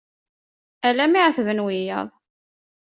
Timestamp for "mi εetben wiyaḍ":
1.11-2.09